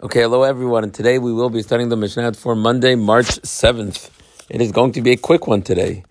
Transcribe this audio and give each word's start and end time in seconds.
Okay, 0.00 0.20
hello 0.20 0.44
everyone, 0.44 0.84
and 0.84 0.94
today 0.94 1.18
we 1.18 1.32
will 1.32 1.50
be 1.50 1.60
studying 1.60 1.88
the 1.88 1.96
Mishnah 1.96 2.34
for 2.34 2.54
Monday, 2.54 2.94
March 2.94 3.26
7th. 3.42 4.10
It 4.48 4.60
is 4.60 4.70
going 4.70 4.92
to 4.92 5.02
be 5.02 5.10
a 5.10 5.16
quick 5.16 5.48
one 5.48 5.60
today. 5.60 6.04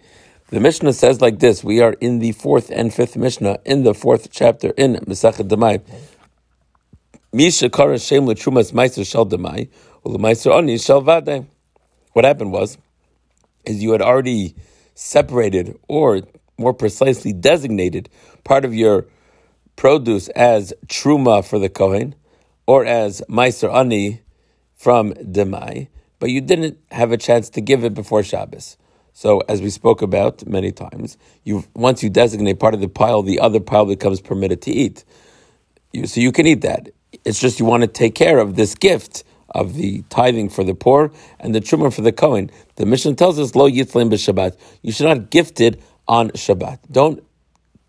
The 0.49 0.59
Mishnah 0.59 0.91
says 0.91 1.21
like 1.21 1.39
this 1.39 1.63
We 1.63 1.79
are 1.79 1.93
in 2.01 2.19
the 2.19 2.33
fourth 2.33 2.69
and 2.69 2.93
fifth 2.93 3.15
Mishnah, 3.15 3.59
in 3.63 3.83
the 3.83 3.93
fourth 3.93 4.29
chapter 4.29 4.71
in 4.71 4.95
Masechet 5.07 5.47
Demai. 5.47 5.81
Misha 7.31 7.69
Kara 7.69 7.97
Shem 7.97 8.25
Latrumas 8.25 8.73
Meiser 8.73 9.09
Shel 9.09 9.25
Demai, 9.25 9.69
Ulameiser 10.05 10.51
Oni 10.51 10.77
Shel 10.77 10.99
Vade. 10.99 11.47
What 12.11 12.25
happened 12.25 12.51
was, 12.51 12.77
is 13.63 13.81
you 13.81 13.93
had 13.93 14.01
already 14.01 14.57
separated, 14.95 15.79
or 15.87 16.23
more 16.57 16.73
precisely 16.73 17.31
designated, 17.31 18.09
part 18.43 18.65
of 18.65 18.75
your 18.75 19.05
produce 19.77 20.27
as 20.27 20.73
Truma 20.87 21.41
for 21.41 21.57
the 21.57 21.69
Kohen 21.69 22.15
or 22.67 22.85
as 22.85 23.21
Meiser 23.29 23.73
Ani 23.73 24.21
from 24.75 25.13
Demai, 25.13 25.87
but 26.19 26.29
you 26.29 26.41
didn't 26.41 26.77
have 26.91 27.11
a 27.11 27.17
chance 27.17 27.49
to 27.51 27.61
give 27.61 27.83
it 27.83 27.93
before 27.93 28.23
Shabbos. 28.23 28.77
So, 29.13 29.41
as 29.49 29.61
we 29.63 29.71
spoke 29.71 30.03
about 30.03 30.45
many 30.45 30.71
times, 30.71 31.17
you 31.43 31.63
once 31.73 32.03
you 32.03 32.09
designate 32.09 32.59
part 32.59 32.75
of 32.75 32.81
the 32.81 32.87
pile, 32.87 33.23
the 33.23 33.39
other 33.39 33.59
pile 33.59 33.85
becomes 33.85 34.21
permitted 34.21 34.61
to 34.63 34.71
eat. 34.71 35.05
You, 35.91 36.05
so 36.05 36.21
you 36.21 36.31
can 36.31 36.45
eat 36.45 36.61
that. 36.61 36.89
It's 37.25 37.39
just 37.39 37.59
you 37.59 37.65
want 37.65 37.81
to 37.81 37.87
take 37.87 38.13
care 38.13 38.37
of 38.37 38.55
this 38.55 38.75
gift 38.75 39.23
of 39.55 39.73
the 39.75 40.03
tithing 40.09 40.49
for 40.49 40.63
the 40.63 40.75
poor 40.75 41.11
and 41.39 41.55
the 41.55 41.61
truma 41.61 41.91
for 41.91 42.01
the 42.01 42.11
Kohen. 42.11 42.51
The 42.75 42.85
Mishnah 42.85 43.15
tells 43.15 43.39
us 43.39 43.55
lo 43.55 43.67
yitzlim 43.69 44.11
b'Shabbat. 44.11 44.57
You 44.83 44.91
should 44.91 45.07
not 45.07 45.31
gift 45.31 45.61
it 45.61 45.81
on 46.07 46.29
Shabbat. 46.31 46.79
Don't 46.91 47.23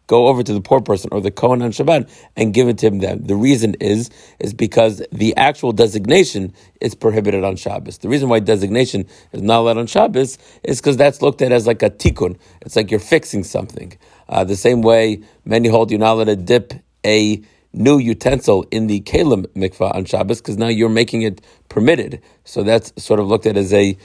go 0.08 0.26
over 0.26 0.42
to 0.42 0.52
the 0.52 0.60
poor 0.60 0.80
person 0.80 1.10
or 1.12 1.20
the 1.20 1.30
Kohen 1.30 1.62
on 1.62 1.70
Shabbat 1.70 2.10
and 2.36 2.52
give 2.52 2.68
it 2.68 2.78
to 2.78 2.88
him 2.88 2.98
then. 2.98 3.26
The 3.26 3.36
reason 3.36 3.76
is, 3.80 4.10
is 4.40 4.54
because 4.54 5.02
the 5.12 5.36
actual 5.36 5.72
designation 5.72 6.52
is 6.80 6.96
prohibited 6.96 7.44
on 7.44 7.56
Shabbos. 7.56 7.98
The 7.98 8.08
reason 8.08 8.28
why 8.28 8.40
designation 8.40 9.06
is 9.32 9.42
not 9.42 9.60
allowed 9.60 9.78
on 9.78 9.86
Shabbos 9.86 10.38
is 10.64 10.80
because 10.80 10.96
that's 10.96 11.22
looked 11.22 11.42
at 11.42 11.52
as 11.52 11.68
like 11.68 11.82
a 11.84 11.90
tikkun. 11.90 12.38
It's 12.62 12.76
like 12.76 12.90
you're 12.90 13.00
fixing 13.00 13.44
something. 13.44 13.96
Uh, 14.28 14.44
the 14.44 14.56
same 14.56 14.82
way 14.82 15.22
many 15.44 15.68
hold 15.68 15.92
you're 15.92 16.00
not 16.00 16.14
allowed 16.14 16.24
to 16.24 16.36
dip 16.36 16.74
a 17.06 17.42
new 17.72 17.98
utensil 17.98 18.66
in 18.70 18.86
the 18.88 19.00
keilim 19.02 19.46
mikvah 19.48 19.94
on 19.94 20.04
Shabbos 20.04 20.40
because 20.40 20.56
now 20.58 20.68
you're 20.68 20.88
making 20.88 21.22
it 21.22 21.40
permitted. 21.68 22.20
So 22.44 22.62
that's 22.62 22.92
sort 23.02 23.20
of 23.20 23.28
looked 23.28 23.46
at 23.46 23.56
as 23.56 23.72
a 23.72 23.96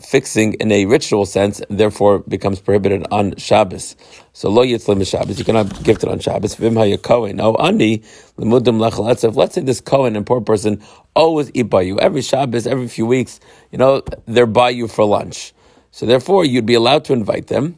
fixing 0.00 0.54
in 0.54 0.72
a 0.72 0.86
ritual 0.86 1.26
sense, 1.26 1.62
therefore 1.70 2.20
becomes 2.20 2.60
prohibited 2.60 3.06
on 3.10 3.36
Shabbos. 3.36 3.96
So 4.32 4.50
lo 4.50 4.64
yitzlim 4.64 5.06
Shabbos, 5.08 5.38
you 5.38 5.44
cannot 5.44 5.82
gift 5.84 6.02
it 6.04 6.08
on 6.08 6.18
Shabbos. 6.20 6.54
Vim 6.56 6.76
Kohen. 6.98 7.36
Now 7.36 7.54
ani 7.56 7.98
lemudim 8.38 8.78
lechaletzev. 8.80 9.36
Let's 9.36 9.54
say 9.54 9.62
this 9.62 9.80
Kohen 9.80 10.16
and 10.16 10.26
poor 10.26 10.40
person 10.40 10.82
always 11.14 11.50
eat 11.54 11.70
by 11.70 11.82
you 11.82 11.98
every 12.00 12.22
Shabbos, 12.22 12.66
every 12.66 12.88
few 12.88 13.06
weeks. 13.06 13.40
You 13.72 13.78
know 13.78 14.02
they're 14.26 14.46
by 14.46 14.70
you 14.70 14.88
for 14.88 15.04
lunch. 15.04 15.54
So 15.90 16.06
therefore, 16.06 16.44
you'd 16.44 16.66
be 16.66 16.74
allowed 16.74 17.04
to 17.06 17.12
invite 17.12 17.48
them 17.48 17.76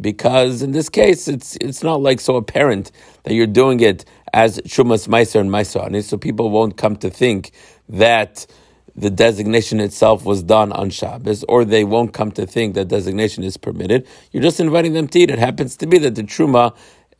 because 0.00 0.62
in 0.62 0.72
this 0.72 0.88
case, 0.88 1.28
it's 1.28 1.56
it's 1.60 1.82
not 1.82 2.00
like 2.00 2.20
so 2.20 2.36
apparent 2.36 2.90
that 3.24 3.34
you're 3.34 3.46
doing 3.46 3.80
it 3.80 4.04
as 4.32 4.58
Shumas 4.60 5.08
Meiser 5.08 5.40
and 5.40 5.50
Meiser. 5.50 6.02
So 6.04 6.18
people 6.18 6.50
won't 6.50 6.76
come 6.76 6.96
to 6.96 7.10
think 7.10 7.52
that 7.88 8.46
the 8.94 9.10
designation 9.10 9.80
itself 9.80 10.24
was 10.24 10.42
done 10.42 10.72
on 10.72 10.90
Shabbos, 10.90 11.44
or 11.48 11.64
they 11.64 11.84
won't 11.84 12.12
come 12.12 12.32
to 12.32 12.46
think 12.46 12.74
that 12.74 12.88
designation 12.88 13.44
is 13.44 13.56
permitted. 13.56 14.06
You're 14.32 14.42
just 14.42 14.60
inviting 14.60 14.92
them 14.92 15.08
to 15.08 15.18
eat. 15.20 15.30
It 15.30 15.38
happens 15.38 15.76
to 15.78 15.86
be 15.86 15.98
that 15.98 16.14
the 16.14 16.22
truma, 16.22 16.76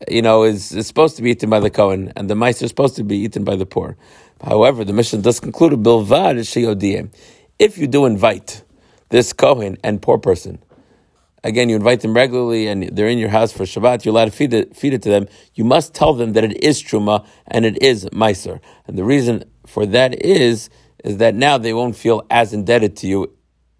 you 0.08 0.22
know, 0.22 0.44
is, 0.44 0.72
is 0.72 0.86
supposed 0.86 1.16
to 1.16 1.22
be 1.22 1.30
eaten 1.30 1.50
by 1.50 1.60
the 1.60 1.70
Kohen, 1.70 2.12
and 2.16 2.28
the 2.28 2.34
mice 2.34 2.62
are 2.62 2.68
supposed 2.68 2.96
to 2.96 3.04
be 3.04 3.16
eaten 3.16 3.44
by 3.44 3.56
the 3.56 3.66
poor. 3.66 3.96
However, 4.42 4.84
the 4.84 4.92
Mishnah 4.92 5.20
does 5.20 5.40
conclude 5.40 5.72
bilvad 5.82 6.38
sheyodiyim. 6.38 7.12
If 7.58 7.76
you 7.76 7.86
do 7.86 8.06
invite 8.06 8.62
this 9.10 9.32
Kohen 9.32 9.76
and 9.84 10.00
poor 10.00 10.18
person, 10.18 10.62
again, 11.44 11.68
you 11.68 11.76
invite 11.76 12.00
them 12.00 12.14
regularly 12.14 12.66
and 12.66 12.84
they're 12.96 13.08
in 13.08 13.18
your 13.18 13.28
house 13.28 13.52
for 13.52 13.64
Shabbat, 13.64 14.04
you're 14.04 14.12
allowed 14.12 14.26
to 14.26 14.30
feed 14.30 14.54
it, 14.54 14.74
feed 14.76 14.94
it 14.94 15.02
to 15.02 15.10
them. 15.10 15.28
You 15.54 15.64
must 15.64 15.94
tell 15.94 16.14
them 16.14 16.32
that 16.32 16.44
it 16.44 16.62
is 16.64 16.82
truma 16.82 17.26
and 17.46 17.66
it 17.66 17.82
is 17.82 18.06
meiser. 18.06 18.60
And 18.86 18.96
the 18.96 19.04
reason 19.04 19.44
for 19.66 19.84
that 19.86 20.24
is 20.24 20.70
is 21.04 21.18
that 21.18 21.34
now 21.34 21.58
they 21.58 21.72
won't 21.72 21.96
feel 21.96 22.26
as 22.30 22.52
indebted 22.52 22.96
to 22.98 23.06
you 23.06 23.32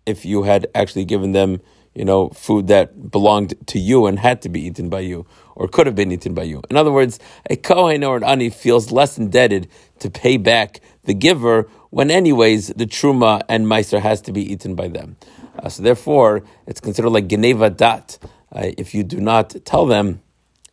if 0.07 0.25
you 0.25 0.43
had 0.45 0.67
actually 0.75 1.05
given 1.05 1.33
them, 1.33 1.61
you 1.95 2.05
know, 2.05 2.29
food 2.31 2.67
that 2.69 3.11
belonged 3.11 3.55
to 3.67 3.79
you 3.79 4.07
and 4.07 4.19
had 4.19 4.43
to 4.43 4.49
be 4.49 4.61
eaten 4.61 4.89
by 4.89 5.01
you 5.01 5.27
or 5.55 5.69
could 5.69 5.87
have 5.87 5.95
been 5.95 6.13
eaten 6.13 6.35
by 6.35 6.43
you. 6.43 6.63
In 6.71 6.77
other 6.77 6.93
words, 6.93 7.19
a 7.49 7.57
Kohen 7.57 8.03
or 8.03 8.17
an 8.17 8.25
Ani 8.25 8.51
feels 8.51 8.91
less 8.91 9.19
indebted 9.19 9.69
to 9.99 10.11
pay 10.11 10.37
back 10.37 10.81
the 11.05 11.15
giver 11.15 11.69
when 11.91 12.11
anyways 12.11 12.69
the 12.69 12.87
Truma 12.87 13.43
and 13.49 13.67
Meiser 13.67 14.01
has 14.01 14.21
to 14.23 14.33
be 14.33 14.53
eaten 14.53 14.75
by 14.75 14.89
them. 14.89 15.17
Uh, 15.59 15.69
so 15.69 15.83
therefore, 15.83 16.43
it's 16.67 16.81
considered 16.81 17.11
like 17.11 17.29
Geneivat 17.29 17.77
Da'at 17.77 18.19
uh, 18.53 18.73
if 18.79 18.95
you 18.95 19.03
do 19.03 19.21
not 19.21 19.55
tell 19.65 19.87
them 19.87 20.23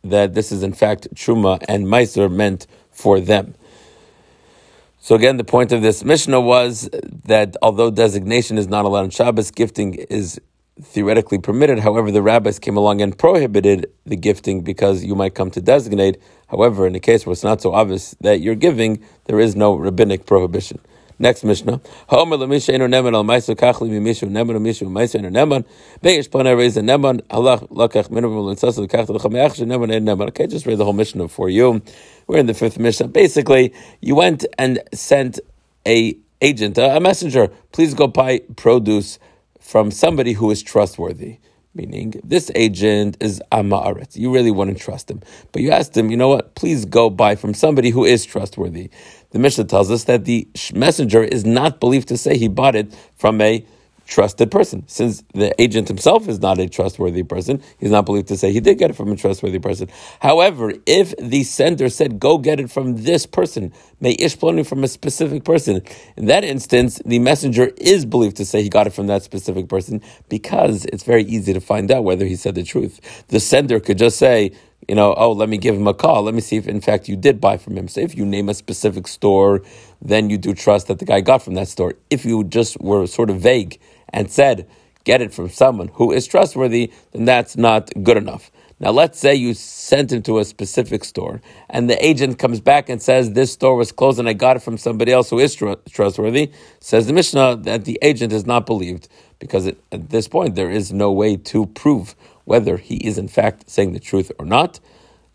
that 0.04 0.34
this 0.34 0.52
is 0.52 0.62
in 0.62 0.72
fact 0.72 1.08
Truma 1.14 1.62
and 1.68 1.86
Meiser 1.86 2.30
meant 2.30 2.66
for 2.90 3.20
them. 3.20 3.54
So 5.00 5.14
again, 5.14 5.36
the 5.36 5.44
point 5.44 5.70
of 5.72 5.80
this 5.80 6.04
Mishnah 6.04 6.40
was 6.40 6.90
that 7.24 7.56
although 7.62 7.90
designation 7.90 8.58
is 8.58 8.66
not 8.66 8.84
allowed 8.84 9.04
on 9.04 9.10
Shabbos, 9.10 9.50
gifting 9.50 9.94
is 9.94 10.40
theoretically 10.82 11.38
permitted. 11.38 11.78
However, 11.78 12.10
the 12.10 12.22
rabbis 12.22 12.58
came 12.58 12.76
along 12.76 13.00
and 13.00 13.16
prohibited 13.16 13.90
the 14.06 14.16
gifting 14.16 14.62
because 14.62 15.04
you 15.04 15.14
might 15.14 15.34
come 15.34 15.50
to 15.52 15.60
designate. 15.60 16.18
However, 16.48 16.86
in 16.86 16.94
a 16.94 17.00
case 17.00 17.26
where 17.26 17.32
it's 17.32 17.44
not 17.44 17.60
so 17.60 17.72
obvious 17.72 18.14
that 18.20 18.40
you're 18.40 18.54
giving, 18.54 19.04
there 19.24 19.40
is 19.40 19.54
no 19.54 19.74
rabbinic 19.74 20.26
prohibition. 20.26 20.80
Next 21.20 21.42
Mishnah. 21.42 21.80
Beish 26.02 26.30
pana 26.30 26.56
reis 26.56 26.76
a 26.76 26.80
neman 26.80 27.20
halach 27.22 27.68
lakach 27.70 28.08
minimum. 28.10 28.46
Okay, 30.28 30.46
just 30.46 30.66
read 30.66 30.78
the 30.78 30.84
whole 30.84 30.92
Mishnah 30.92 31.26
for 31.26 31.48
you. 31.48 31.82
We're 32.28 32.38
in 32.38 32.46
the 32.46 32.54
fifth 32.54 32.78
Mishnah. 32.78 33.08
Basically, 33.08 33.74
you 34.00 34.14
went 34.14 34.46
and 34.58 34.80
sent 34.94 35.40
a 35.86 36.16
agent, 36.40 36.78
a 36.78 37.00
messenger. 37.00 37.48
Please 37.72 37.94
go 37.94 38.06
buy 38.06 38.42
produce 38.56 39.18
from 39.58 39.90
somebody 39.90 40.34
who 40.34 40.50
is 40.52 40.62
trustworthy. 40.62 41.38
Meaning, 41.74 42.20
this 42.24 42.50
agent 42.54 43.16
is 43.20 43.40
Amaretz. 43.52 44.16
You 44.16 44.32
really 44.32 44.50
wouldn't 44.50 44.80
trust 44.80 45.10
him. 45.10 45.20
But 45.52 45.62
you 45.62 45.70
asked 45.70 45.96
him, 45.96 46.10
you 46.10 46.16
know 46.16 46.28
what? 46.28 46.54
Please 46.54 46.84
go 46.84 47.10
buy 47.10 47.36
from 47.36 47.54
somebody 47.54 47.90
who 47.90 48.04
is 48.04 48.24
trustworthy. 48.24 48.90
The 49.30 49.38
Mishnah 49.38 49.64
tells 49.64 49.90
us 49.90 50.04
that 50.04 50.24
the 50.24 50.48
messenger 50.74 51.22
is 51.22 51.44
not 51.44 51.78
believed 51.78 52.08
to 52.08 52.16
say 52.16 52.36
he 52.38 52.48
bought 52.48 52.74
it 52.74 52.92
from 53.16 53.40
a 53.40 53.64
trusted 54.08 54.50
person. 54.50 54.82
Since 54.88 55.22
the 55.34 55.54
agent 55.60 55.88
himself 55.88 56.28
is 56.28 56.40
not 56.40 56.58
a 56.58 56.68
trustworthy 56.68 57.22
person, 57.22 57.62
he's 57.78 57.92
not 57.92 58.06
believed 58.06 58.28
to 58.28 58.36
say 58.36 58.52
he 58.52 58.60
did 58.60 58.78
get 58.78 58.90
it 58.90 58.94
from 58.94 59.12
a 59.12 59.16
trustworthy 59.16 59.60
person. 59.60 59.88
However, 60.20 60.72
if 60.86 61.14
the 61.18 61.44
sender 61.44 61.90
said, 61.90 62.18
go 62.18 62.38
get 62.38 62.58
it 62.58 62.70
from 62.70 63.04
this 63.04 63.26
person, 63.26 63.72
may 64.00 64.16
ishploni 64.16 64.66
from 64.66 64.82
a 64.82 64.88
specific 64.88 65.44
person, 65.44 65.82
in 66.16 66.26
that 66.26 66.42
instance, 66.42 67.00
the 67.04 67.20
messenger 67.20 67.70
is 67.76 68.06
believed 68.06 68.36
to 68.38 68.46
say 68.46 68.62
he 68.62 68.70
got 68.70 68.86
it 68.86 68.94
from 68.94 69.06
that 69.08 69.22
specific 69.22 69.68
person 69.68 70.00
because 70.28 70.86
it's 70.86 71.04
very 71.04 71.24
easy 71.24 71.52
to 71.52 71.60
find 71.60 71.90
out 71.92 72.04
whether 72.04 72.24
he 72.24 72.36
said 72.36 72.54
the 72.54 72.64
truth. 72.64 73.00
The 73.28 73.40
sender 73.40 73.78
could 73.78 73.98
just 73.98 74.18
say, 74.18 74.52
you 74.86 74.94
know, 74.94 75.14
oh, 75.16 75.32
let 75.32 75.48
me 75.48 75.58
give 75.58 75.74
him 75.74 75.86
a 75.86 75.94
call. 75.94 76.22
Let 76.22 76.34
me 76.34 76.40
see 76.40 76.56
if, 76.56 76.68
in 76.68 76.80
fact, 76.80 77.08
you 77.08 77.16
did 77.16 77.40
buy 77.40 77.56
from 77.56 77.76
him. 77.76 77.88
So 77.88 78.00
if 78.00 78.16
you 78.16 78.24
name 78.24 78.48
a 78.48 78.54
specific 78.54 79.08
store, 79.08 79.62
then 80.00 80.30
you 80.30 80.38
do 80.38 80.54
trust 80.54 80.86
that 80.86 80.98
the 80.98 81.04
guy 81.04 81.20
got 81.20 81.42
from 81.42 81.54
that 81.54 81.68
store. 81.68 81.94
If 82.10 82.24
you 82.24 82.44
just 82.44 82.80
were 82.80 83.06
sort 83.06 83.30
of 83.30 83.40
vague 83.40 83.80
and 84.10 84.30
said, 84.30 84.68
get 85.04 85.20
it 85.22 85.34
from 85.34 85.48
someone 85.48 85.88
who 85.94 86.12
is 86.12 86.26
trustworthy, 86.26 86.92
then 87.12 87.24
that's 87.24 87.56
not 87.56 87.90
good 88.02 88.16
enough. 88.16 88.50
Now, 88.80 88.92
let's 88.92 89.18
say 89.18 89.34
you 89.34 89.54
sent 89.54 90.12
him 90.12 90.22
to 90.22 90.38
a 90.38 90.44
specific 90.44 91.04
store, 91.04 91.42
and 91.68 91.90
the 91.90 92.04
agent 92.04 92.38
comes 92.38 92.60
back 92.60 92.88
and 92.88 93.02
says, 93.02 93.32
This 93.32 93.52
store 93.52 93.74
was 93.76 93.90
closed 93.90 94.20
and 94.20 94.28
I 94.28 94.34
got 94.34 94.56
it 94.56 94.60
from 94.60 94.78
somebody 94.78 95.12
else 95.12 95.30
who 95.30 95.40
is 95.40 95.54
tr- 95.54 95.72
trustworthy. 95.90 96.52
Says 96.80 97.06
the 97.08 97.12
Mishnah 97.12 97.56
that 97.56 97.84
the 97.86 97.98
agent 98.02 98.32
is 98.32 98.46
not 98.46 98.66
believed 98.66 99.08
because 99.40 99.66
it, 99.66 99.78
at 99.92 100.10
this 100.10 100.28
point 100.28 100.54
there 100.54 100.70
is 100.70 100.92
no 100.92 101.10
way 101.10 101.36
to 101.36 101.66
prove 101.66 102.14
whether 102.48 102.78
he 102.78 102.96
is 102.96 103.18
in 103.18 103.28
fact 103.28 103.68
saying 103.68 103.92
the 103.92 104.00
truth 104.00 104.32
or 104.38 104.46
not. 104.46 104.80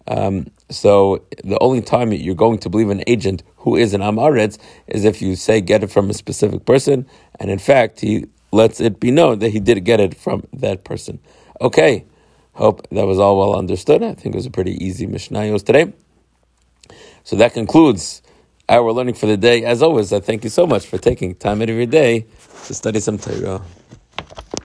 Um, 0.07 0.47
so 0.69 1.23
the 1.43 1.59
only 1.61 1.81
time 1.81 2.11
you're 2.11 2.35
going 2.35 2.57
to 2.59 2.69
believe 2.69 2.89
an 2.89 3.03
agent 3.07 3.43
who 3.57 3.75
is 3.75 3.93
an 3.93 4.01
Amaretz 4.01 4.57
is 4.87 5.05
if 5.05 5.21
you 5.21 5.35
say 5.35 5.61
get 5.61 5.83
it 5.83 5.91
from 5.91 6.09
a 6.09 6.13
specific 6.13 6.65
person, 6.65 7.05
and 7.39 7.51
in 7.51 7.59
fact 7.59 8.01
he 8.01 8.25
lets 8.51 8.81
it 8.81 8.99
be 8.99 9.11
known 9.11 9.39
that 9.39 9.49
he 9.49 9.59
did 9.59 9.85
get 9.85 9.99
it 9.99 10.17
from 10.17 10.43
that 10.53 10.83
person. 10.83 11.19
Okay, 11.61 12.05
hope 12.53 12.87
that 12.89 13.05
was 13.05 13.19
all 13.19 13.37
well 13.37 13.55
understood. 13.55 14.01
I 14.03 14.15
think 14.15 14.33
it 14.35 14.37
was 14.37 14.47
a 14.47 14.51
pretty 14.51 14.83
easy 14.83 15.05
Mishnayos 15.05 15.63
today. 15.63 15.93
So 17.23 17.35
that 17.37 17.53
concludes 17.53 18.21
our 18.67 18.91
learning 18.91 19.15
for 19.15 19.27
the 19.27 19.37
day. 19.37 19.63
As 19.63 19.81
always, 19.81 20.11
I 20.11 20.19
thank 20.19 20.43
you 20.43 20.49
so 20.49 20.65
much 20.65 20.85
for 20.87 20.97
taking 20.97 21.35
time 21.35 21.61
out 21.61 21.69
of 21.69 21.75
your 21.75 21.85
day 21.85 22.25
to 22.65 22.73
study 22.73 22.99
some 22.99 23.17
Torah. 23.17 23.61